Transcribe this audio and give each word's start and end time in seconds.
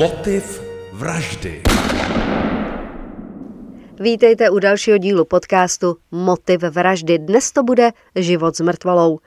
Motiv 0.00 0.62
vraždy. 0.92 1.62
Vítejte 4.00 4.50
u 4.50 4.58
dalšího 4.58 4.98
dílu 4.98 5.24
podcastu 5.24 5.96
Motiv 6.10 6.60
vraždy. 6.60 7.18
Dnes 7.18 7.52
to 7.52 7.62
bude 7.62 7.90
život 8.14 8.56
s 8.56 8.60
mrtvolou. 8.60 9.18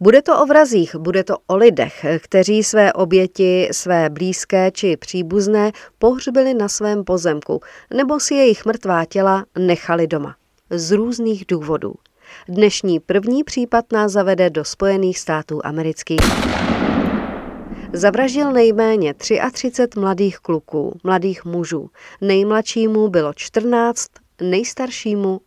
Bude 0.00 0.22
to 0.22 0.42
o 0.42 0.46
vrazích, 0.46 0.96
bude 0.96 1.24
to 1.24 1.36
o 1.46 1.56
lidech, 1.56 2.06
kteří 2.22 2.64
své 2.64 2.92
oběti, 2.92 3.68
své 3.72 4.10
blízké 4.10 4.70
či 4.70 4.96
příbuzné 4.96 5.72
pohřbili 5.98 6.54
na 6.54 6.68
svém 6.68 7.04
pozemku, 7.04 7.60
nebo 7.94 8.20
si 8.20 8.34
jejich 8.34 8.66
mrtvá 8.66 9.04
těla 9.04 9.44
nechali 9.58 10.06
doma. 10.06 10.36
Z 10.70 10.92
různých 10.92 11.44
důvodů. 11.48 11.94
Dnešní 12.48 13.00
první 13.00 13.44
případ 13.44 13.84
nás 13.92 14.12
zavede 14.12 14.50
do 14.50 14.64
Spojených 14.64 15.18
států 15.18 15.60
amerických. 15.64 16.20
Zavraždil 17.92 18.52
nejméně 18.52 19.14
33 19.14 20.00
mladých 20.00 20.38
kluků, 20.38 20.98
mladých 21.04 21.44
mužů. 21.44 21.90
Nejmladšímu 22.20 23.08
bylo 23.08 23.32
14, 23.34 24.06
nejstaršímu 24.40 25.40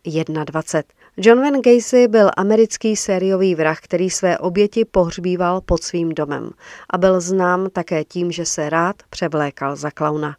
21. 0.44 0.82
John 1.16 1.40
Van 1.40 1.60
Gacy 1.60 2.08
byl 2.08 2.30
americký 2.36 2.96
sériový 2.96 3.54
vrah, 3.54 3.80
který 3.80 4.10
své 4.10 4.38
oběti 4.38 4.84
pohřbíval 4.84 5.60
pod 5.60 5.82
svým 5.82 6.08
domem 6.08 6.50
a 6.90 6.98
byl 6.98 7.20
znám 7.20 7.70
také 7.70 8.04
tím, 8.04 8.32
že 8.32 8.44
se 8.44 8.70
rád 8.70 8.96
převlékal 9.10 9.76
za 9.76 9.90
klauna. 9.90 10.36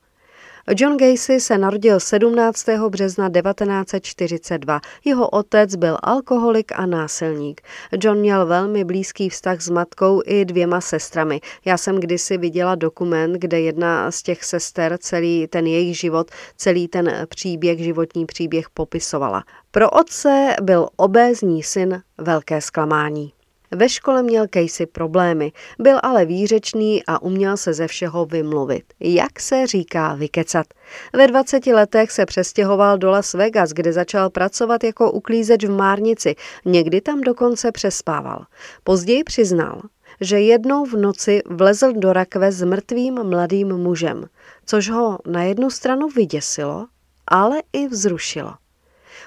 John 0.69 0.97
Gacy 0.97 1.39
se 1.39 1.57
narodil 1.57 1.99
17. 1.99 2.65
března 2.89 3.29
1942. 3.29 4.81
Jeho 5.05 5.29
otec 5.29 5.75
byl 5.75 5.97
alkoholik 6.03 6.71
a 6.75 6.85
násilník. 6.85 7.61
John 8.03 8.17
měl 8.17 8.45
velmi 8.45 8.83
blízký 8.83 9.29
vztah 9.29 9.61
s 9.61 9.69
matkou 9.69 10.21
i 10.25 10.45
dvěma 10.45 10.81
sestrami. 10.81 11.41
Já 11.65 11.77
jsem 11.77 11.99
kdysi 11.99 12.37
viděla 12.37 12.75
dokument, 12.75 13.33
kde 13.33 13.61
jedna 13.61 14.11
z 14.11 14.23
těch 14.23 14.43
sester 14.43 14.97
celý 14.97 15.47
ten 15.47 15.67
jejich 15.67 15.99
život, 15.99 16.31
celý 16.57 16.87
ten 16.87 17.25
příběh, 17.29 17.79
životní 17.79 18.25
příběh 18.25 18.69
popisovala. 18.69 19.43
Pro 19.71 19.89
otce 19.89 20.55
byl 20.61 20.87
obézní 20.95 21.63
syn 21.63 22.01
velké 22.17 22.61
zklamání. 22.61 23.33
Ve 23.71 23.89
škole 23.89 24.23
měl 24.23 24.45
Casey 24.53 24.85
problémy, 24.85 25.51
byl 25.79 25.99
ale 26.03 26.25
výřečný 26.25 27.03
a 27.07 27.21
uměl 27.21 27.57
se 27.57 27.73
ze 27.73 27.87
všeho 27.87 28.25
vymluvit. 28.25 28.83
Jak 28.99 29.39
se 29.39 29.67
říká 29.67 30.15
vykecat. 30.15 30.67
Ve 31.13 31.27
20 31.27 31.67
letech 31.67 32.11
se 32.11 32.25
přestěhoval 32.25 32.97
do 32.97 33.09
Las 33.09 33.33
Vegas, 33.33 33.69
kde 33.69 33.93
začal 33.93 34.29
pracovat 34.29 34.83
jako 34.83 35.11
uklízeč 35.11 35.65
v 35.65 35.71
Márnici. 35.71 36.35
Někdy 36.65 37.01
tam 37.01 37.21
dokonce 37.21 37.71
přespával. 37.71 38.45
Později 38.83 39.23
přiznal, 39.23 39.81
že 40.21 40.39
jednou 40.39 40.85
v 40.85 40.93
noci 40.93 41.41
vlezl 41.49 41.93
do 41.93 42.13
rakve 42.13 42.51
s 42.51 42.63
mrtvým 42.63 43.23
mladým 43.23 43.77
mužem, 43.77 44.25
což 44.65 44.89
ho 44.89 45.17
na 45.27 45.43
jednu 45.43 45.69
stranu 45.69 46.07
vyděsilo, 46.07 46.87
ale 47.27 47.61
i 47.73 47.87
vzrušilo. 47.87 48.53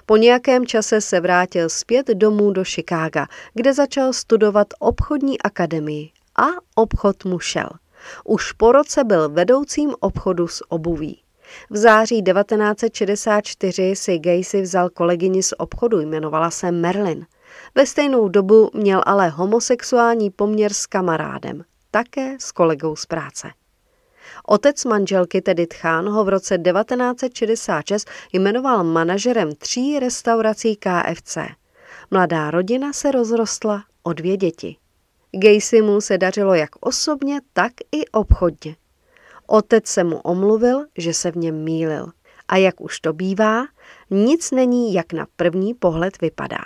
Po 0.07 0.17
nějakém 0.17 0.67
čase 0.67 1.01
se 1.01 1.21
vrátil 1.21 1.69
zpět 1.69 2.09
domů 2.09 2.51
do 2.51 2.65
Chicaga, 2.65 3.27
kde 3.55 3.75
začal 3.75 4.13
studovat 4.13 4.67
obchodní 4.79 5.43
akademii 5.43 6.11
a 6.37 6.47
obchod 6.75 7.25
mu 7.25 7.39
šel. 7.39 7.69
Už 8.25 8.53
po 8.53 8.73
roce 8.73 9.05
byl 9.05 9.29
vedoucím 9.29 9.95
obchodu 10.01 10.49
s 10.49 10.71
obuví. 10.71 11.21
V 11.71 11.77
září 11.77 12.23
1964 12.23 13.97
si 13.97 14.19
Gacy 14.19 14.63
vzal 14.63 14.91
kolegyni 14.91 15.43
z 15.43 15.55
obchodu, 15.59 16.01
jmenovala 16.01 16.51
se 16.51 16.73
Merlin. 16.73 17.27
Ve 17.75 17.87
stejnou 17.87 18.29
dobu 18.29 18.71
měl 18.75 19.03
ale 19.07 19.29
homosexuální 19.29 20.31
poměr 20.31 20.73
s 20.73 20.87
kamarádem, 20.87 21.65
také 21.91 22.37
s 22.41 22.53
kolegou 22.53 22.97
z 22.97 23.07
práce. 23.07 23.51
Otec 24.49 24.85
manželky, 24.85 25.43
tedy 25.43 25.67
Tchán, 25.67 26.09
ho 26.09 26.25
v 26.25 26.29
roce 26.29 26.59
1966 26.59 28.09
jmenoval 28.33 28.85
manažerem 28.85 29.55
tří 29.55 29.99
restaurací 29.99 30.77
KFC. 30.77 31.39
Mladá 32.11 32.51
rodina 32.51 32.93
se 32.93 33.11
rozrostla 33.11 33.85
o 34.03 34.13
dvě 34.13 34.37
děti. 34.37 34.77
Gacymu 35.33 36.01
se 36.01 36.19
dařilo 36.19 36.55
jak 36.55 36.71
osobně, 36.81 37.41
tak 37.53 37.73
i 37.93 38.07
obchodně. 38.07 38.77
Otec 39.47 39.87
se 39.87 40.05
mu 40.05 40.17
omluvil, 40.17 40.85
že 40.99 41.15
se 41.15 41.31
v 41.31 41.37
něm 41.37 41.65
mýlil. 41.65 42.07
A 42.49 42.57
jak 42.57 42.81
už 42.81 43.01
to 43.01 43.13
bývá, 43.13 43.65
nic 44.11 44.51
není, 44.51 44.95
jak 44.95 45.13
na 45.13 45.27
první 45.37 45.75
pohled 45.75 46.21
vypadá. 46.21 46.61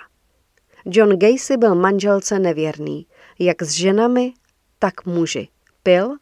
John 0.84 1.18
Gacy 1.18 1.56
byl 1.56 1.74
manželce 1.74 2.38
nevěrný, 2.38 3.06
jak 3.38 3.62
s 3.62 3.70
ženami, 3.70 4.32
tak 4.78 5.06
muži. 5.06 5.48
Pil 5.82 6.16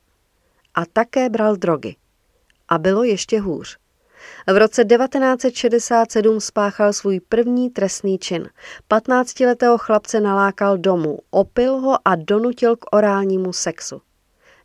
a 0.77 0.87
také 0.93 1.29
bral 1.29 1.57
drogy. 1.57 1.97
A 2.69 2.79
bylo 2.79 3.05
ještě 3.05 3.41
hůř. 3.41 3.79
V 4.47 4.57
roce 4.57 4.85
1967 4.85 6.41
spáchal 6.41 6.93
svůj 6.93 7.21
první 7.21 7.71
trestný 7.71 8.19
čin. 8.19 8.49
15-letého 8.91 9.79
chlapce 9.79 10.21
nalákal 10.21 10.79
domů, 10.79 11.19
opil 11.31 11.81
ho 11.81 11.99
a 12.05 12.17
donutil 12.17 12.77
k 12.77 12.97
orálnímu 12.97 13.53
sexu. 13.53 14.03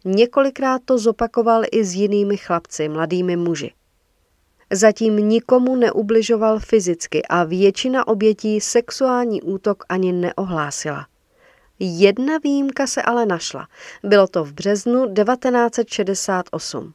Několikrát 0.05 0.81
to 0.85 0.97
zopakoval 0.97 1.63
i 1.71 1.85
s 1.85 1.93
jinými 1.93 2.37
chlapci, 2.37 2.89
mladými 2.89 3.35
muži. 3.35 3.73
Zatím 4.73 5.15
nikomu 5.17 5.75
neubližoval 5.75 6.59
fyzicky 6.59 7.21
a 7.29 7.43
většina 7.43 8.07
obětí 8.07 8.61
sexuální 8.61 9.41
útok 9.41 9.83
ani 9.89 10.13
neohlásila. 10.13 11.07
Jedna 11.83 12.37
výjimka 12.43 12.87
se 12.87 13.01
ale 13.01 13.25
našla. 13.25 13.67
Bylo 14.03 14.27
to 14.27 14.43
v 14.43 14.53
březnu 14.53 15.13
1968. 15.13 16.93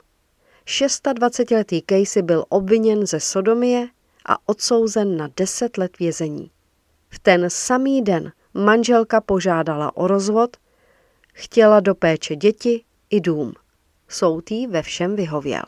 26-letý 0.67 1.83
Casey 1.91 2.23
byl 2.23 2.45
obviněn 2.49 3.07
ze 3.07 3.21
sodomie 3.21 3.89
a 4.27 4.49
odsouzen 4.49 5.17
na 5.17 5.29
10 5.37 5.79
let 5.79 5.99
vězení. 5.99 6.51
V 7.09 7.19
ten 7.19 7.51
samý 7.51 8.03
den 8.03 8.33
manželka 8.55 9.21
požádala 9.21 9.97
o 9.97 10.07
rozvod, 10.07 10.57
chtěla 11.33 11.81
do 11.81 11.95
péče 11.95 12.37
děti 12.37 12.85
i 13.11 13.21
dům. 13.21 13.53
Soud 14.09 14.51
jí 14.51 14.67
ve 14.67 14.83
všem 14.83 15.17
vyhověl. 15.17 15.65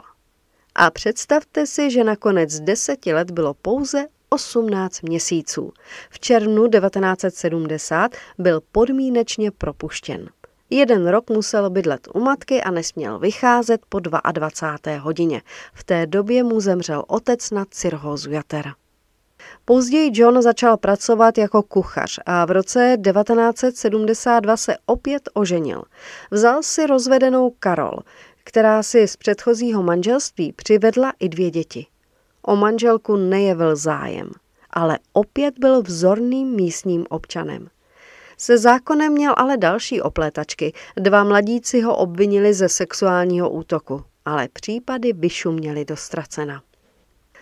A 0.74 0.90
představte 0.90 1.66
si, 1.66 1.90
že 1.90 2.04
nakonec 2.04 2.60
deseti 2.60 3.14
let 3.14 3.30
bylo 3.30 3.54
pouze 3.54 4.06
18 4.28 5.02
měsíců. 5.02 5.72
V 6.10 6.20
červnu 6.20 6.68
1970 6.68 8.12
byl 8.38 8.60
podmínečně 8.72 9.50
propuštěn. 9.50 10.28
Jeden 10.70 11.08
rok 11.08 11.30
musel 11.30 11.70
bydlet 11.70 12.08
u 12.14 12.20
matky 12.20 12.62
a 12.62 12.70
nesměl 12.70 13.18
vycházet 13.18 13.80
po 13.88 14.00
22. 14.00 14.98
hodině. 14.98 15.42
V 15.74 15.84
té 15.84 16.06
době 16.06 16.42
mu 16.42 16.60
zemřel 16.60 17.04
otec 17.06 17.50
na 17.50 17.64
cirhózu 17.70 18.30
jatera. 18.30 18.74
Později 19.64 20.10
John 20.14 20.42
začal 20.42 20.76
pracovat 20.76 21.38
jako 21.38 21.62
kuchař 21.62 22.18
a 22.26 22.44
v 22.44 22.50
roce 22.50 22.96
1972 23.12 24.56
se 24.56 24.76
opět 24.86 25.28
oženil. 25.34 25.82
Vzal 26.30 26.62
si 26.62 26.86
rozvedenou 26.86 27.50
Karol, 27.50 27.98
která 28.44 28.82
si 28.82 29.08
z 29.08 29.16
předchozího 29.16 29.82
manželství 29.82 30.52
přivedla 30.52 31.12
i 31.20 31.28
dvě 31.28 31.50
děti. 31.50 31.86
O 32.48 32.56
manželku 32.56 33.16
nejevil 33.16 33.76
zájem, 33.76 34.30
ale 34.70 34.98
opět 35.12 35.58
byl 35.58 35.82
vzorným 35.82 36.48
místním 36.48 37.06
občanem. 37.10 37.68
Se 38.38 38.58
zákonem 38.58 39.12
měl 39.12 39.34
ale 39.36 39.56
další 39.56 40.00
oplétačky. 40.02 40.72
Dva 40.96 41.24
mladíci 41.24 41.80
ho 41.80 41.96
obvinili 41.96 42.54
ze 42.54 42.68
sexuálního 42.68 43.50
útoku, 43.50 44.04
ale 44.24 44.48
případy 44.52 45.12
vyšuměly 45.12 45.84
do 45.84 45.96
ztracena. 45.96 46.62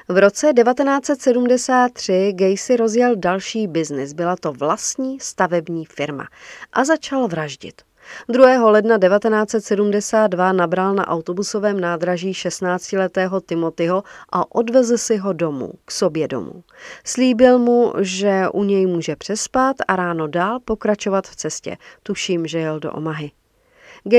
V 0.09 0.19
roce 0.19 0.53
1973 0.53 2.33
Gacy 2.35 2.77
rozjel 2.77 3.17
další 3.17 3.67
biznis, 3.67 4.13
byla 4.13 4.37
to 4.37 4.53
vlastní 4.53 5.21
stavební 5.21 5.85
firma 5.85 6.29
a 6.73 6.85
začal 6.85 7.29
vraždit. 7.29 7.83
2. 8.29 8.71
ledna 8.71 8.99
1972 8.99 10.53
nabral 10.53 10.95
na 10.95 11.09
autobusovém 11.09 11.81
nádraží 11.81 12.33
16-letého 12.33 13.41
Timothyho 13.41 14.03
a 14.33 14.55
odvezl 14.55 14.99
si 14.99 15.17
ho 15.17 15.33
domů, 15.33 15.73
k 15.85 15.91
sobě 15.91 16.29
domů. 16.29 16.65
Slíbil 17.05 17.59
mu, 17.59 17.93
že 18.01 18.45
u 18.53 18.65
něj 18.65 18.87
může 18.87 19.17
přespat 19.17 19.77
a 19.89 19.97
ráno 19.97 20.27
dál 20.27 20.61
pokračovat 20.65 21.27
v 21.29 21.37
cestě. 21.37 21.77
Tuším, 22.03 22.47
že 22.47 22.59
jel 22.59 22.81
do 22.81 22.93
Omahy. 22.93 23.31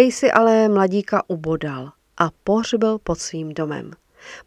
si 0.09 0.31
ale 0.31 0.69
mladíka 0.69 1.23
ubodal 1.27 1.91
a 2.17 2.29
pohřbil 2.43 2.97
pod 3.03 3.19
svým 3.19 3.53
domem. 3.53 3.91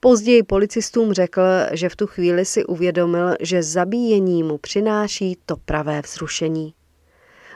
Později 0.01 0.43
policistům 0.43 1.13
řekl, 1.13 1.43
že 1.73 1.89
v 1.89 1.97
tu 1.97 2.07
chvíli 2.07 2.45
si 2.45 2.65
uvědomil, 2.65 3.35
že 3.41 3.63
zabíjení 3.63 4.43
mu 4.43 4.59
přináší 4.59 5.37
to 5.47 5.57
pravé 5.57 6.03
vzrušení. 6.03 6.75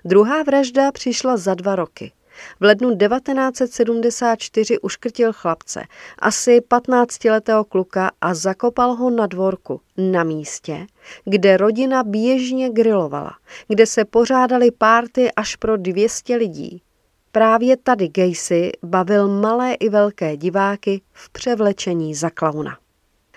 Druhá 0.07 0.43
vražda 0.43 0.93
přišla 0.93 1.37
za 1.37 1.55
dva 1.55 1.77
roky. 1.77 2.13
V 2.61 2.65
lednu 2.65 2.97
1974 2.97 4.79
uškrtil 4.79 5.33
chlapce, 5.33 5.83
asi 6.19 6.61
15-letého 6.61 7.65
kluka 7.65 8.11
a 8.21 8.35
zakopal 8.35 8.95
ho 8.95 9.11
na 9.11 9.27
dvorku, 9.27 9.81
na 9.97 10.25
místě, 10.25 10.87
kde 11.25 11.57
rodina 11.57 12.03
běžně 12.03 12.71
grilovala, 12.71 13.33
kde 13.69 13.87
se 13.87 14.05
pořádaly 14.05 14.71
párty 14.71 15.33
až 15.33 15.57
pro 15.57 15.77
200 15.77 16.37
lidí. 16.37 16.83
Právě 17.33 17.77
tady 17.77 18.09
Gacy 18.09 18.73
bavil 18.83 19.41
malé 19.41 19.75
i 19.75 19.89
velké 19.89 20.37
diváky 20.37 21.01
v 21.13 21.31
převlečení 21.31 22.15
za 22.15 22.31
klauna. 22.31 22.79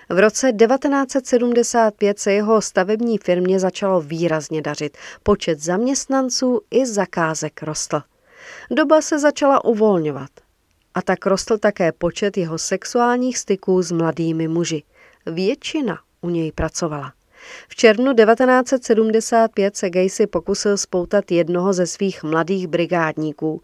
V 0.10 0.20
roce 0.20 0.54
1975 0.54 2.20
se 2.20 2.34
jeho 2.34 2.62
stavební 2.62 3.18
firmě 3.18 3.60
začalo 3.60 4.02
výrazně 4.02 4.62
dařit. 4.62 4.98
Počet 5.24 5.60
zaměstnanců 5.60 6.62
i 6.72 6.86
zakázek 6.86 7.64
rostl. 7.64 8.02
Doba 8.72 9.02
se 9.02 9.20
začala 9.20 9.66
uvolňovat. 9.66 10.30
A 10.94 11.02
tak 11.02 11.26
rostl 11.26 11.58
také 11.58 11.92
počet 11.92 12.38
jeho 12.38 12.58
sexuálních 12.58 13.38
styků 13.38 13.82
s 13.82 13.92
mladými 13.92 14.48
muži. 14.48 14.84
Většina 15.26 16.00
u 16.22 16.30
něj 16.30 16.52
pracovala. 16.52 17.14
V 17.70 17.76
červnu 17.76 18.14
1975 18.14 19.78
se 19.78 19.90
Gacy 19.90 20.28
pokusil 20.28 20.78
spoutat 20.78 21.32
jednoho 21.32 21.74
ze 21.74 21.88
svých 21.88 22.24
mladých 22.24 22.68
brigádníků. 22.68 23.62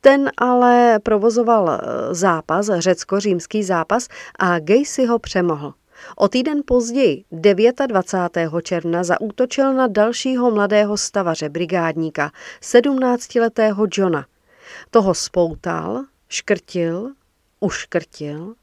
Ten 0.00 0.30
ale 0.36 0.98
provozoval 1.02 1.70
eh, 1.70 2.14
zápas, 2.14 2.70
řecko-římský 2.78 3.62
zápas 3.64 4.08
a 4.38 4.58
Gacy 4.58 5.06
ho 5.06 5.18
přemohl. 5.18 5.74
O 6.16 6.28
týden 6.28 6.62
později, 6.64 7.24
29. 7.30 8.62
června, 8.62 9.04
zaútočil 9.04 9.72
na 9.74 9.86
dalšího 9.86 10.50
mladého 10.50 10.96
stavaře, 10.96 11.48
brigádníka, 11.48 12.30
17-letého 12.62 13.86
Johna. 13.92 14.26
Toho 14.90 15.14
spoutal, 15.14 16.04
škrtil, 16.28 17.10
uškrtil 17.60 18.54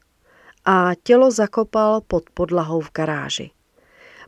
a 0.64 0.90
tělo 1.02 1.30
zakopal 1.30 2.00
pod 2.00 2.30
podlahou 2.34 2.80
v 2.80 2.90
garáži. 2.94 3.50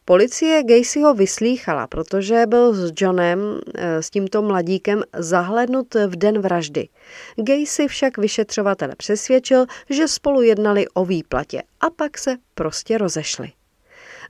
Policie 0.07 0.63
Gacyho 0.63 1.15
vyslýchala, 1.15 1.87
protože 1.87 2.47
byl 2.47 2.75
s 2.75 2.93
Johnem, 2.97 3.61
eh, 3.75 4.03
s 4.03 4.11
tímto 4.11 4.43
mladíkem, 4.43 5.03
zahlednut 5.19 5.95
v 5.95 6.17
den 6.17 6.39
vraždy. 6.39 6.89
Gacy 7.37 7.89
však 7.89 8.19
vyšetřovatele 8.19 8.95
přesvědčil, 8.97 9.67
že 9.91 10.09
spolu 10.09 10.43
jednali 10.43 10.89
o 10.89 11.05
výplatě 11.05 11.63
a 11.81 11.91
pak 11.91 12.19
se 12.19 12.37
prostě 12.55 12.99
rozešli. 12.99 13.53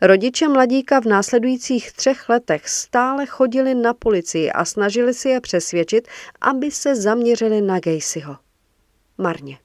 Rodiče 0.03 0.49
mladíka 0.49 1.00
v 1.00 1.05
následujících 1.05 1.93
třech 1.93 2.29
letech 2.29 2.69
stále 2.69 3.27
chodili 3.27 3.75
na 3.75 3.94
policii 3.94 4.50
a 4.50 4.65
snažili 4.65 5.15
si 5.15 5.29
je 5.29 5.41
přesvědčit, 5.41 6.09
aby 6.41 6.70
se 6.70 6.97
zaměřili 6.97 7.61
na 7.61 7.81
Gacyho. 7.81 8.37
Marně. 9.19 9.63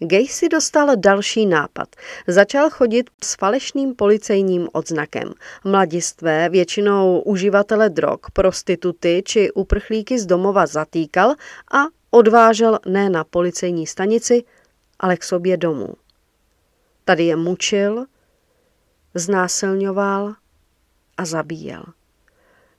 Gacy 0.00 0.48
dostal 0.48 0.96
další 0.96 1.46
nápad. 1.46 1.88
Začal 2.26 2.70
chodit 2.70 3.10
s 3.24 3.34
falešným 3.34 3.94
policejním 3.94 4.68
odznakem. 4.72 5.32
Mladistvé, 5.64 6.48
většinou 6.48 7.20
uživatele 7.20 7.90
drog, 7.90 8.20
prostituty 8.32 9.22
či 9.26 9.52
uprchlíky 9.52 10.18
z 10.18 10.26
domova 10.26 10.66
zatýkal 10.66 11.30
a 11.72 11.78
odvážel 12.10 12.78
ne 12.86 13.10
na 13.10 13.24
policejní 13.24 13.86
stanici, 13.86 14.44
ale 14.98 15.16
k 15.16 15.24
sobě 15.24 15.56
domů. 15.56 15.94
Tady 17.04 17.24
je 17.24 17.36
mučil, 17.36 18.06
znásilňoval 19.14 20.34
a 21.16 21.24
zabíjel. 21.24 21.84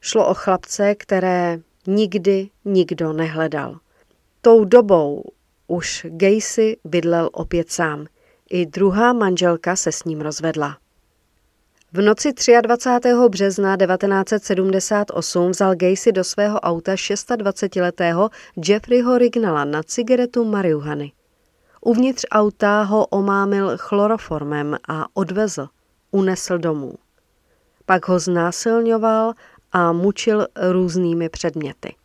Šlo 0.01 0.27
o 0.27 0.33
chlapce, 0.33 0.95
které 0.95 1.59
nikdy 1.87 2.49
nikdo 2.65 3.13
nehledal. 3.13 3.79
Tou 4.41 4.65
dobou 4.65 5.23
už 5.69 6.05
Gacy 6.09 6.77
bydlel 6.83 7.29
opět 7.33 7.71
sám. 7.71 8.05
I 8.49 8.65
druhá 8.65 9.13
manželka 9.13 9.75
se 9.75 9.91
s 9.91 10.03
ním 10.03 10.21
rozvedla. 10.21 10.77
V 11.93 12.01
noci 12.01 12.33
23. 12.61 13.09
března 13.29 13.77
1978 13.77 15.51
vzal 15.51 15.75
Gacy 15.75 16.11
do 16.11 16.23
svého 16.23 16.59
auta 16.59 16.95
26-letého 16.95 18.29
Jeffreyho 18.67 19.17
Rignala 19.17 19.65
na 19.65 19.83
cigaretu 19.83 20.45
marihuany. 20.45 21.11
Uvnitř 21.81 22.25
auta 22.31 22.83
ho 22.83 23.05
omámil 23.05 23.77
chloroformem 23.77 24.77
a 24.87 25.05
odvezl, 25.13 25.67
unesl 26.11 26.57
domů. 26.57 26.95
Pak 27.85 28.07
ho 28.07 28.19
znásilňoval 28.19 29.33
a 29.71 29.91
mučil 29.91 30.47
různými 30.71 31.29
předměty. 31.29 31.95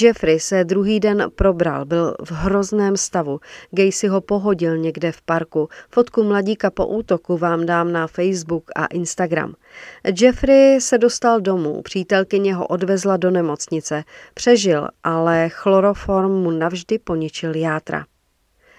Jeffrey 0.00 0.40
se 0.40 0.64
druhý 0.64 1.00
den 1.00 1.30
probral, 1.34 1.84
byl 1.84 2.14
v 2.24 2.32
hrozném 2.32 2.96
stavu. 2.96 3.40
Gacy 3.70 4.08
ho 4.08 4.20
pohodil 4.20 4.76
někde 4.76 5.12
v 5.12 5.22
parku. 5.22 5.68
Fotku 5.90 6.22
mladíka 6.24 6.70
po 6.70 6.86
útoku 6.86 7.36
vám 7.36 7.66
dám 7.66 7.92
na 7.92 8.06
Facebook 8.06 8.70
a 8.76 8.86
Instagram. 8.86 9.54
Jeffrey 10.20 10.80
se 10.80 10.98
dostal 10.98 11.40
domů, 11.40 11.82
přítelkyně 11.82 12.54
ho 12.54 12.66
odvezla 12.66 13.16
do 13.16 13.30
nemocnice. 13.30 14.04
Přežil, 14.34 14.88
ale 15.04 15.48
chloroform 15.48 16.32
mu 16.32 16.50
navždy 16.50 16.98
poničil 16.98 17.56
játra. 17.56 18.04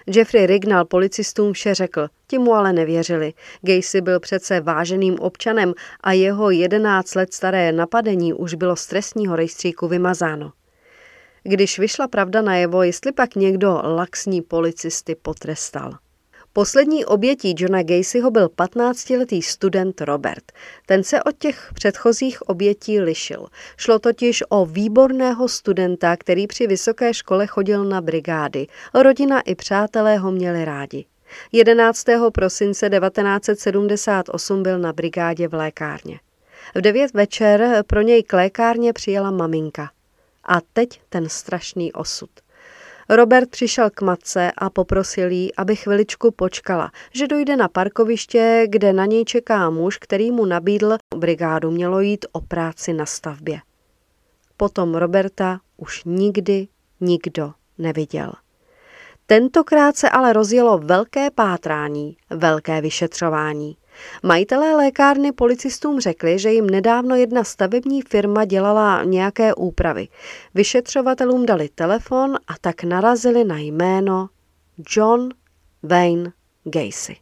Jeffrey 0.06 0.46
Rignal 0.46 0.84
policistům 0.84 1.52
vše 1.52 1.74
řekl, 1.74 2.08
ti 2.26 2.38
mu 2.38 2.54
ale 2.54 2.72
nevěřili. 2.72 3.32
Gacy 3.62 4.00
byl 4.00 4.20
přece 4.20 4.60
váženým 4.60 5.18
občanem 5.20 5.74
a 6.00 6.12
jeho 6.12 6.50
11 6.50 7.14
let 7.14 7.34
staré 7.34 7.72
napadení 7.72 8.32
už 8.32 8.54
bylo 8.54 8.76
z 8.76 8.86
trestního 8.86 9.36
rejstříku 9.36 9.88
vymazáno. 9.88 10.52
Když 11.48 11.78
vyšla 11.78 12.08
pravda 12.08 12.42
najevo, 12.42 12.82
jestli 12.82 13.12
pak 13.12 13.34
někdo 13.34 13.82
laxní 13.84 14.42
policisty 14.42 15.14
potrestal. 15.14 15.92
Poslední 16.52 17.04
obětí 17.04 17.54
Johna 17.58 17.82
Gacyho 17.82 18.30
byl 18.30 18.46
15-letý 18.46 19.42
student 19.42 20.00
Robert. 20.00 20.52
Ten 20.86 21.04
se 21.04 21.22
od 21.22 21.38
těch 21.38 21.70
předchozích 21.74 22.42
obětí 22.42 23.00
lišil. 23.00 23.46
Šlo 23.76 23.98
totiž 23.98 24.42
o 24.48 24.66
výborného 24.66 25.48
studenta, 25.48 26.16
který 26.16 26.46
při 26.46 26.66
vysoké 26.66 27.14
škole 27.14 27.46
chodil 27.46 27.84
na 27.84 28.00
brigády. 28.00 28.66
Rodina 28.94 29.40
i 29.40 29.54
přátelé 29.54 30.18
ho 30.18 30.32
měli 30.32 30.64
rádi. 30.64 31.04
11. 31.52 32.04
prosince 32.34 32.90
1978 32.90 34.62
byl 34.62 34.78
na 34.78 34.92
brigádě 34.92 35.48
v 35.48 35.54
lékárně. 35.54 36.20
V 36.74 36.80
devět 36.80 37.14
večer 37.14 37.84
pro 37.86 38.00
něj 38.00 38.22
k 38.22 38.32
lékárně 38.32 38.92
přijela 38.92 39.30
maminka. 39.30 39.90
A 40.46 40.60
teď 40.72 41.00
ten 41.08 41.28
strašný 41.28 41.92
osud. 41.92 42.30
Robert 43.08 43.50
přišel 43.50 43.90
k 43.90 44.02
matce 44.02 44.52
a 44.58 44.70
poprosil 44.70 45.30
jí, 45.30 45.54
aby 45.54 45.76
chviličku 45.76 46.30
počkala, 46.30 46.90
že 47.12 47.26
dojde 47.26 47.56
na 47.56 47.68
parkoviště, 47.68 48.66
kde 48.68 48.92
na 48.92 49.06
něj 49.06 49.24
čeká 49.24 49.70
muž, 49.70 49.98
který 49.98 50.30
mu 50.30 50.44
nabídl 50.44 50.96
brigádu. 51.16 51.70
Mělo 51.70 52.00
jít 52.00 52.26
o 52.32 52.40
práci 52.40 52.92
na 52.92 53.06
stavbě. 53.06 53.60
Potom 54.56 54.94
Roberta 54.94 55.60
už 55.76 56.02
nikdy 56.04 56.68
nikdo 57.00 57.52
neviděl. 57.78 58.32
Tentokrát 59.26 59.96
se 59.96 60.10
ale 60.10 60.32
rozjelo 60.32 60.78
velké 60.78 61.30
pátrání, 61.30 62.16
velké 62.30 62.80
vyšetřování. 62.80 63.76
Majitelé 64.22 64.76
lékárny 64.76 65.32
policistům 65.32 66.00
řekli, 66.00 66.38
že 66.38 66.52
jim 66.52 66.70
nedávno 66.70 67.16
jedna 67.16 67.44
stavební 67.44 68.02
firma 68.02 68.44
dělala 68.44 69.04
nějaké 69.04 69.54
úpravy. 69.54 70.08
Vyšetřovatelům 70.54 71.46
dali 71.46 71.68
telefon 71.74 72.36
a 72.46 72.54
tak 72.60 72.84
narazili 72.84 73.44
na 73.44 73.58
jméno 73.58 74.28
John 74.96 75.28
Wayne 75.82 76.32
Gacy. 76.64 77.16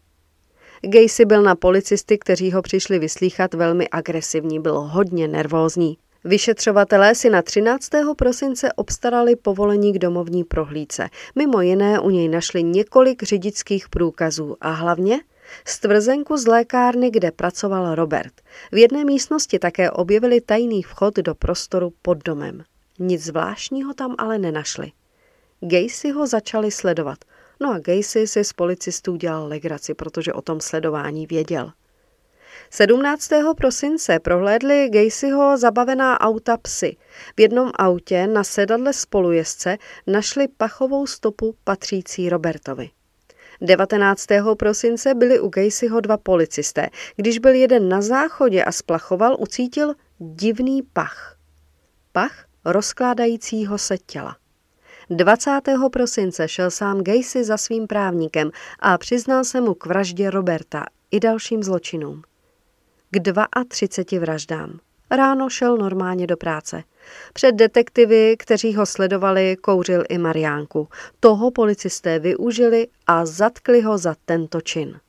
Gacy 0.83 1.25
byl 1.25 1.43
na 1.43 1.55
policisty, 1.55 2.19
kteří 2.19 2.53
ho 2.53 2.63
přišli 2.63 2.99
vyslíchat, 2.99 3.55
velmi 3.55 3.89
agresivní, 3.89 4.61
byl 4.61 4.81
hodně 4.81 5.29
nervózní. 5.29 5.99
Vyšetřovatelé 6.25 7.15
si 7.15 7.31
na 7.31 7.43
13. 7.43 7.91
prosince 8.17 8.73
obstarali 8.73 9.37
povolení 9.37 9.93
k 9.93 9.99
domovní 9.99 10.45
prohlídce. 10.45 11.09
Mimo 11.35 11.61
jiné 11.61 12.01
u 12.01 12.11
něj 12.11 12.29
našli 12.29 12.63
několik 12.63 13.23
řidičských 13.23 13.89
průkazů 13.89 14.57
a 14.61 14.71
hlavně 14.71 15.21
Stvrzenku 15.67 16.37
z 16.37 16.47
lékárny, 16.47 17.11
kde 17.11 17.31
pracoval 17.31 17.95
Robert. 17.95 18.33
V 18.73 18.77
jedné 18.77 19.05
místnosti 19.05 19.59
také 19.59 19.91
objevili 19.91 20.41
tajný 20.41 20.83
vchod 20.83 21.17
do 21.17 21.35
prostoru 21.35 21.93
pod 22.03 22.25
domem. 22.25 22.65
Nic 22.99 23.25
zvláštního 23.25 23.95
tam 23.95 24.15
ale 24.19 24.39
nenašli. 24.39 24.93
Gacy 25.61 26.11
ho 26.11 26.27
začali 26.27 26.71
sledovat. 26.71 27.19
No 27.61 27.75
a 27.75 27.79
Gacy 27.79 28.27
si 28.27 28.45
z 28.45 28.53
policistů 28.53 29.17
dělal 29.17 29.49
legraci, 29.49 29.95
protože 29.95 30.33
o 30.33 30.43
tom 30.43 30.61
sledování 30.61 31.27
věděl. 31.27 31.73
17. 32.71 33.31
prosince 33.57 34.19
prohlédli 34.19 34.89
Gacyho 34.89 35.57
zabavená 35.57 36.21
auta 36.21 36.57
psy. 36.57 36.97
V 37.37 37.41
jednom 37.41 37.71
autě 37.79 38.27
na 38.27 38.45
sedadle 38.45 38.93
spolujezdce 38.93 39.79
našli 40.07 40.49
pachovou 40.49 41.07
stopu 41.07 41.57
patřící 41.65 42.29
Robertovi. 42.29 42.91
19. 43.61 44.27
prosince 44.59 45.15
byli 45.15 45.41
u 45.41 45.49
Gacyho 45.49 46.01
dva 46.01 46.17
policisté. 46.17 46.89
Když 47.17 47.39
byl 47.39 47.55
jeden 47.55 47.89
na 47.89 48.03
záchodě 48.03 48.65
a 48.65 48.73
splachoval, 48.73 49.37
ucítil 49.39 49.95
divný 50.19 50.83
pach. 50.83 51.37
Pach 52.13 52.45
rozkládajícího 52.65 53.79
se 53.79 53.99
těla. 53.99 54.37
20. 55.11 55.51
prosince 55.93 56.49
šel 56.49 56.71
sám 56.71 57.03
Gacy 57.05 57.45
za 57.45 57.57
svým 57.57 57.87
právníkem 57.87 58.51
a 58.79 58.99
přiznal 58.99 59.45
se 59.45 59.61
mu 59.61 59.75
k 59.75 59.87
vraždě 59.87 60.31
Roberta 60.31 60.85
i 61.11 61.21
dalším 61.21 61.63
zločinům. 61.63 62.23
K 63.11 63.19
32 63.69 64.21
vraždám. 64.21 64.81
Ráno 65.11 65.51
šel 65.51 65.77
normálně 65.77 66.27
do 66.27 66.37
práce. 66.37 66.83
Před 67.33 67.53
detektivy, 67.53 68.37
kteří 68.39 68.75
ho 68.75 68.87
sledovali, 68.87 69.57
kouřil 69.57 70.05
i 70.09 70.19
Mariánku. 70.19 70.89
Toho 71.21 71.51
policisté 71.51 72.19
využili 72.19 72.89
a 73.07 73.27
zatkli 73.27 73.81
ho 73.81 73.99
za 73.99 74.15
tento 74.25 74.61
čin. 74.61 75.01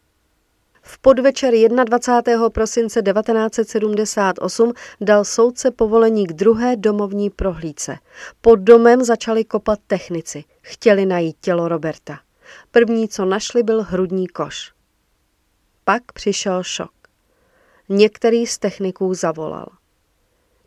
V 0.81 0.99
podvečer 0.99 1.53
21. 1.85 2.49
prosince 2.49 3.01
1978 3.01 4.73
dal 5.01 5.25
soudce 5.25 5.71
povolení 5.71 6.27
k 6.27 6.33
druhé 6.33 6.75
domovní 6.75 7.29
prohlídce. 7.29 7.97
Pod 8.41 8.59
domem 8.59 9.03
začali 9.03 9.43
kopat 9.43 9.79
technici. 9.87 10.43
Chtěli 10.61 11.05
najít 11.05 11.37
tělo 11.41 11.67
Roberta. 11.67 12.19
První, 12.71 13.07
co 13.07 13.25
našli, 13.25 13.63
byl 13.63 13.83
hrudní 13.83 14.27
koš. 14.27 14.73
Pak 15.83 16.11
přišel 16.11 16.63
šok. 16.63 16.91
Některý 17.89 18.47
z 18.47 18.57
techniků 18.57 19.13
zavolal. 19.13 19.67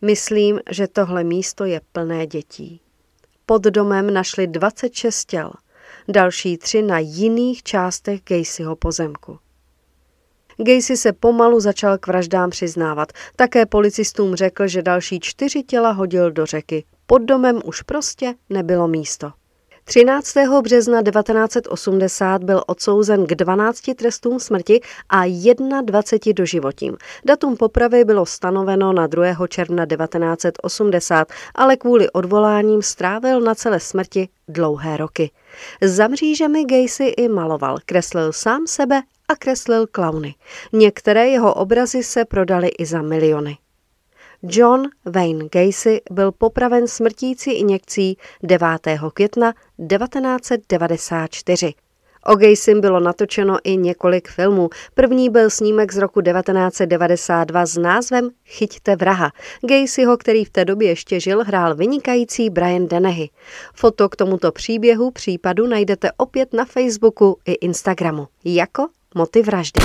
Myslím, 0.02 0.60
že 0.70 0.86
tohle 0.88 1.24
místo 1.24 1.64
je 1.64 1.80
plné 1.92 2.26
dětí. 2.26 2.80
Pod 3.46 3.62
domem 3.62 4.14
našli 4.14 4.46
26 4.46 5.24
těl, 5.24 5.50
další 6.08 6.58
tři 6.58 6.82
na 6.82 6.98
jiných 6.98 7.62
částech 7.62 8.20
Gacyho 8.24 8.76
pozemku. 8.76 9.38
Gacy 10.56 10.96
se 10.96 11.12
pomalu 11.12 11.60
začal 11.60 11.98
k 11.98 12.06
vraždám 12.06 12.50
přiznávat. 12.50 13.12
Také 13.36 13.66
policistům 13.66 14.34
řekl, 14.34 14.68
že 14.68 14.82
další 14.82 15.20
čtyři 15.20 15.62
těla 15.62 15.90
hodil 15.90 16.30
do 16.30 16.46
řeky. 16.46 16.84
Pod 17.06 17.22
domem 17.22 17.60
už 17.64 17.82
prostě 17.82 18.34
nebylo 18.50 18.88
místo. 18.88 19.32
13. 19.88 20.34
března 20.62 21.02
1980 21.02 22.44
byl 22.44 22.62
odsouzen 22.66 23.26
k 23.26 23.34
12 23.34 23.80
trestům 23.96 24.40
smrti 24.40 24.80
a 25.08 25.22
21 25.82 26.32
doživotím. 26.36 26.96
Datum 27.24 27.56
popravy 27.56 28.04
bylo 28.04 28.26
stanoveno 28.26 28.92
na 28.92 29.06
2. 29.06 29.46
června 29.48 29.86
1980, 29.86 31.28
ale 31.54 31.76
kvůli 31.76 32.10
odvoláním 32.10 32.82
strávil 32.82 33.40
na 33.40 33.54
celé 33.54 33.80
smrti 33.80 34.28
dlouhé 34.48 34.96
roky. 34.96 35.30
Za 35.82 36.08
mřížemi 36.08 36.64
Gacy 36.64 37.04
i 37.04 37.28
maloval, 37.28 37.78
kreslil 37.86 38.32
sám 38.32 38.66
sebe 38.66 39.02
a 39.28 39.36
kreslil 39.36 39.86
klauny. 39.86 40.34
Některé 40.72 41.28
jeho 41.28 41.54
obrazy 41.54 42.02
se 42.02 42.24
prodaly 42.24 42.68
i 42.68 42.86
za 42.86 43.02
miliony. 43.02 43.58
John 44.42 44.82
Wayne 45.04 45.44
Gacy 45.52 46.00
byl 46.10 46.32
popraven 46.32 46.88
smrtící 46.88 47.52
injekcí 47.52 48.16
9. 48.42 48.68
května 49.14 49.52
1994. 49.52 51.74
O 52.26 52.36
Gacym 52.36 52.80
bylo 52.80 53.00
natočeno 53.00 53.58
i 53.64 53.76
několik 53.76 54.28
filmů. 54.28 54.68
První 54.94 55.30
byl 55.30 55.50
snímek 55.50 55.92
z 55.92 55.98
roku 55.98 56.20
1992 56.20 57.66
s 57.66 57.78
názvem 57.78 58.30
Chyťte 58.44 58.96
vraha. 58.96 59.32
Gacyho, 59.68 60.16
který 60.16 60.44
v 60.44 60.50
té 60.50 60.64
době 60.64 60.88
ještě 60.88 61.20
žil, 61.20 61.44
hrál 61.44 61.74
vynikající 61.74 62.50
Brian 62.50 62.88
Dennehy. 62.88 63.30
Foto 63.74 64.08
k 64.08 64.16
tomuto 64.16 64.52
příběhu 64.52 65.10
případu 65.10 65.66
najdete 65.66 66.10
opět 66.16 66.52
na 66.52 66.64
Facebooku 66.64 67.38
i 67.44 67.52
Instagramu 67.52 68.26
jako 68.44 68.86
motiv 69.14 69.46
vraždy. 69.46 69.80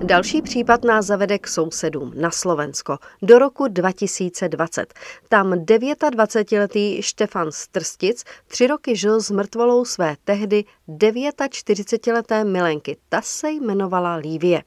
Další 0.00 0.42
případ 0.42 0.84
nás 0.84 1.06
zavede 1.06 1.38
k 1.38 1.48
sousedům 1.48 2.12
na 2.16 2.30
Slovensko 2.30 2.98
do 3.22 3.38
roku 3.38 3.68
2020. 3.68 4.94
Tam 5.28 5.52
29-letý 5.52 7.02
Štefan 7.02 7.52
Strstic 7.52 8.24
tři 8.46 8.66
roky 8.66 8.96
žil 8.96 9.20
s 9.20 9.30
mrtvolou 9.30 9.84
své 9.84 10.16
tehdy 10.24 10.64
49-leté 10.88 12.44
milenky. 12.44 12.96
Ta 13.08 13.22
se 13.22 13.50
jmenovala 13.50 14.16
Lívie. 14.16 14.62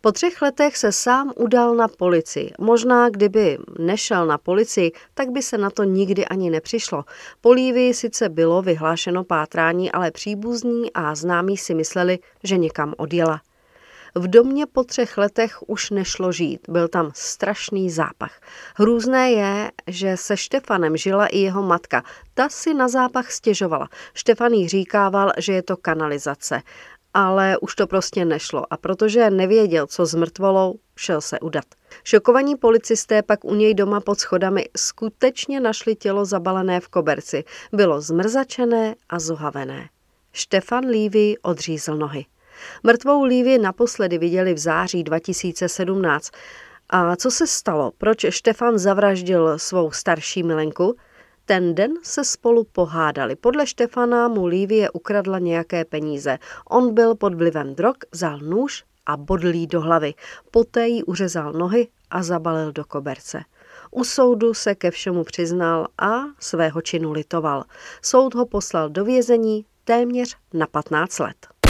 Po 0.00 0.12
třech 0.12 0.42
letech 0.42 0.76
se 0.76 0.92
sám 0.92 1.32
udal 1.36 1.74
na 1.74 1.88
policii. 1.88 2.52
Možná, 2.58 3.08
kdyby 3.08 3.58
nešel 3.78 4.26
na 4.26 4.38
policii, 4.38 4.92
tak 5.14 5.30
by 5.30 5.42
se 5.42 5.58
na 5.58 5.70
to 5.70 5.84
nikdy 5.84 6.26
ani 6.26 6.50
nepřišlo. 6.50 7.04
Po 7.40 7.52
Lívii 7.52 7.94
sice 7.94 8.28
bylo 8.28 8.62
vyhlášeno 8.62 9.24
pátrání, 9.24 9.92
ale 9.92 10.10
příbuzní 10.10 10.92
a 10.92 11.14
známí 11.14 11.56
si 11.56 11.74
mysleli, 11.74 12.18
že 12.44 12.56
někam 12.56 12.94
odjela. 12.96 13.40
V 14.14 14.28
domě 14.28 14.66
po 14.66 14.84
třech 14.84 15.18
letech 15.18 15.58
už 15.66 15.90
nešlo 15.90 16.32
žít, 16.32 16.60
byl 16.68 16.88
tam 16.88 17.10
strašný 17.14 17.90
zápach. 17.90 18.40
Hrůzné 18.76 19.32
je, 19.32 19.70
že 19.86 20.16
se 20.16 20.36
Štefanem 20.36 20.96
žila 20.96 21.26
i 21.26 21.38
jeho 21.38 21.62
matka. 21.62 22.02
Ta 22.34 22.48
si 22.48 22.74
na 22.74 22.88
zápach 22.88 23.30
stěžovala. 23.30 23.88
Štefan 24.14 24.52
jí 24.52 24.68
říkával, 24.68 25.32
že 25.38 25.52
je 25.52 25.62
to 25.62 25.76
kanalizace. 25.76 26.62
Ale 27.14 27.58
už 27.58 27.74
to 27.74 27.86
prostě 27.86 28.24
nešlo 28.24 28.72
a 28.72 28.76
protože 28.76 29.30
nevěděl, 29.30 29.86
co 29.86 30.06
s 30.06 30.14
mrtvolou, 30.14 30.78
šel 30.96 31.20
se 31.20 31.40
udat. 31.40 31.64
Šokovaní 32.04 32.56
policisté 32.56 33.22
pak 33.22 33.44
u 33.44 33.54
něj 33.54 33.74
doma 33.74 34.00
pod 34.00 34.20
schodami 34.20 34.68
skutečně 34.76 35.60
našli 35.60 35.96
tělo 35.96 36.24
zabalené 36.24 36.80
v 36.80 36.88
koberci. 36.88 37.44
Bylo 37.72 38.00
zmrzačené 38.00 38.94
a 39.08 39.18
zohavené. 39.18 39.88
Štefan 40.32 40.84
Lívy 40.84 41.34
odřízl 41.42 41.96
nohy. 41.96 42.24
Mrtvou 42.82 43.24
Lívy 43.24 43.58
naposledy 43.58 44.18
viděli 44.18 44.54
v 44.54 44.58
září 44.58 45.02
2017. 45.02 46.30
A 46.90 47.16
co 47.16 47.30
se 47.30 47.46
stalo? 47.46 47.92
Proč 47.98 48.26
Štefan 48.28 48.78
zavraždil 48.78 49.58
svou 49.58 49.90
starší 49.90 50.42
milenku? 50.42 50.96
Ten 51.44 51.74
den 51.74 51.92
se 52.02 52.24
spolu 52.24 52.64
pohádali. 52.64 53.36
Podle 53.36 53.66
Štefana 53.66 54.28
mu 54.28 54.46
Lívie 54.46 54.90
ukradla 54.90 55.38
nějaké 55.38 55.84
peníze. 55.84 56.38
On 56.70 56.94
byl 56.94 57.14
pod 57.14 57.34
vlivem 57.34 57.74
drog, 57.74 57.96
vzal 58.12 58.38
nůž 58.38 58.84
a 59.06 59.16
bodlí 59.16 59.66
do 59.66 59.80
hlavy. 59.80 60.14
Poté 60.50 60.88
jí 60.88 61.04
uřezal 61.04 61.52
nohy 61.52 61.88
a 62.10 62.22
zabalil 62.22 62.72
do 62.72 62.84
koberce. 62.84 63.42
U 63.90 64.04
soudu 64.04 64.54
se 64.54 64.74
ke 64.74 64.90
všemu 64.90 65.24
přiznal 65.24 65.86
a 65.98 66.20
svého 66.38 66.80
činu 66.80 67.12
litoval. 67.12 67.64
Soud 68.02 68.34
ho 68.34 68.46
poslal 68.46 68.90
do 68.90 69.04
vězení 69.04 69.64
téměř 69.84 70.36
na 70.54 70.66
15 70.66 71.18
let. 71.18 71.61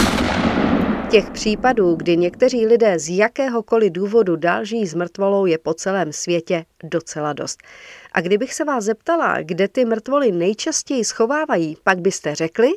Těch 1.12 1.30
případů, 1.30 1.94
kdy 1.94 2.16
někteří 2.16 2.66
lidé 2.66 2.98
z 2.98 3.16
jakéhokoliv 3.16 3.92
důvodu 3.92 4.36
dál 4.36 4.64
žijí 4.64 4.86
s 4.86 4.94
mrtvolou, 4.94 5.46
je 5.46 5.58
po 5.58 5.74
celém 5.74 6.12
světě 6.12 6.64
docela 6.84 7.32
dost. 7.32 7.58
A 8.12 8.20
kdybych 8.20 8.54
se 8.54 8.64
vás 8.64 8.84
zeptala, 8.84 9.42
kde 9.42 9.68
ty 9.68 9.84
mrtvoly 9.84 10.32
nejčastěji 10.32 11.04
schovávají, 11.04 11.76
pak 11.84 12.00
byste 12.00 12.34
řekli? 12.34 12.68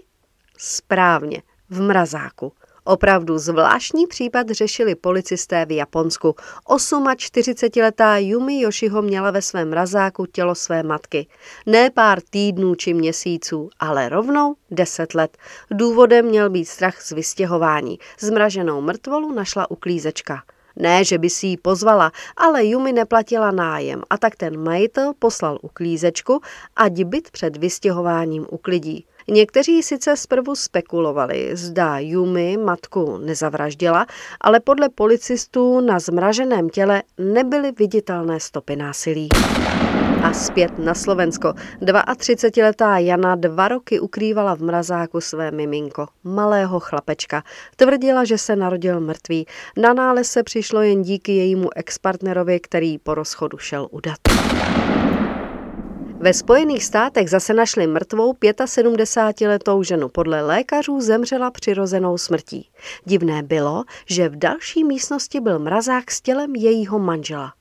Správně, 0.58 1.42
v 1.70 1.82
mrazáku. 1.82 2.54
Opravdu 2.88 3.38
zvláštní 3.38 4.08
případ 4.08 4.50
řešili 4.50 4.96
policisté 4.96 5.66
v 5.66 5.72
Japonsku. 5.72 6.36
48-letá 6.68 8.18
Yumi 8.18 8.62
Yoshiho 8.62 9.02
měla 9.02 9.32
ve 9.32 9.42
svém 9.42 9.70
mrazáku 9.70 10.26
tělo 10.26 10.56
své 10.56 10.84
matky. 10.84 11.28
Ne 11.66 11.90
pár 11.90 12.22
týdnů 12.30 12.76
či 12.76 12.94
měsíců, 12.94 13.70
ale 13.80 14.10
rovnou 14.10 14.56
10 14.72 15.16
let. 15.16 15.38
Důvodem 15.72 16.26
měl 16.26 16.50
být 16.50 16.66
strach 16.66 17.02
z 17.02 17.12
vystěhování. 17.12 18.00
Zmraženou 18.20 18.82
mrtvolu 18.82 19.32
našla 19.32 19.72
uklízečka. 19.72 20.44
Ne, 20.76 21.04
že 21.04 21.18
by 21.18 21.30
si 21.30 21.48
ji 21.48 21.58
pozvala, 21.58 22.12
ale 22.38 22.66
Yumi 22.66 22.94
neplatila 22.94 23.52
nájem 23.52 24.02
a 24.10 24.18
tak 24.18 24.36
ten 24.36 24.64
majitel 24.64 25.14
poslal 25.20 25.60
uklízečku, 25.62 26.42
ať 26.76 27.04
byt 27.04 27.32
před 27.32 27.58
vystěhováním 27.58 28.46
uklidí. 28.50 29.06
Někteří 29.28 29.84
sice 29.84 30.18
zprvu 30.18 30.56
spekulovali, 30.56 31.50
zda 31.54 32.00
Yumi 32.00 32.58
matku 32.58 33.18
nezavraždila, 33.18 34.06
ale 34.42 34.60
podle 34.60 34.90
policistů 34.90 35.82
na 35.82 36.00
zmraženém 36.00 36.70
těle 36.70 37.04
nebyly 37.18 37.72
viditelné 37.72 38.40
stopy 38.40 38.76
násilí. 38.76 39.30
A 40.24 40.34
zpět 40.34 40.80
na 40.80 40.94
Slovensko. 40.94 41.54
32-letá 41.82 42.98
Jana 42.98 43.36
dva 43.36 43.68
roky 43.68 44.00
ukrývala 44.00 44.56
v 44.56 44.60
mrazáku 44.62 45.22
své 45.22 45.52
miminko, 45.52 46.08
malého 46.24 46.80
chlapečka. 46.80 47.44
Tvrdila, 47.76 48.24
že 48.24 48.38
se 48.38 48.56
narodil 48.56 49.00
mrtvý. 49.00 49.46
Na 49.78 49.94
nález 49.94 50.32
se 50.32 50.44
přišlo 50.44 50.82
jen 50.82 51.02
díky 51.02 51.32
jejímu 51.32 51.70
expartnerovi, 51.76 52.60
který 52.60 52.98
po 52.98 53.16
rozchodu 53.16 53.58
šel 53.58 53.88
udat. 53.92 54.18
Ve 56.20 56.34
Spojených 56.34 56.84
státech 56.84 57.30
zase 57.30 57.54
našli 57.54 57.88
mrtvou 57.88 58.34
75-letou 58.34 59.84
ženu. 59.84 60.10
Podle 60.10 60.42
lékařů 60.42 61.02
zemřela 61.02 61.52
přirozenou 61.52 62.18
smrtí. 62.18 62.70
Divné 63.06 63.44
bylo, 63.44 63.84
že 64.06 64.30
v 64.30 64.36
další 64.36 64.84
místnosti 64.84 65.40
byl 65.40 65.60
mrazák 65.60 66.12
s 66.12 66.22
tělem 66.22 66.56
jejího 66.56 67.00
manžela. 67.00 67.54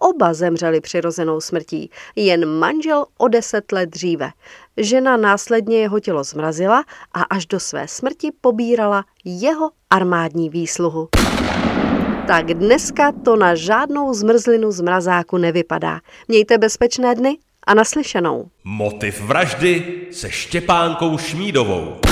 Oba 0.00 0.34
zemřeli 0.34 0.80
přirozenou 0.80 1.40
smrtí, 1.40 1.90
jen 2.16 2.46
manžel 2.46 3.06
o 3.18 3.28
deset 3.28 3.72
let 3.72 3.90
dříve. 3.90 4.30
Žena 4.76 5.16
následně 5.16 5.78
jeho 5.78 6.00
tělo 6.00 6.24
zmrazila 6.24 6.84
a 7.14 7.22
až 7.22 7.46
do 7.46 7.60
své 7.60 7.88
smrti 7.88 8.30
pobírala 8.40 9.04
jeho 9.24 9.70
armádní 9.90 10.50
výsluhu. 10.50 11.08
Tak 12.26 12.46
dneska 12.54 13.12
to 13.12 13.36
na 13.36 13.54
žádnou 13.54 14.14
zmrzlinu 14.14 14.70
z 14.70 14.80
mrazáku 14.80 15.36
nevypadá. 15.38 16.00
Mějte 16.28 16.58
bezpečné 16.58 17.14
dny 17.14 17.38
a 17.66 17.74
naslyšenou. 17.74 18.48
Motiv 18.64 19.20
vraždy 19.20 20.00
se 20.10 20.30
Štěpánkou 20.30 21.18
Šmídovou. 21.18 22.09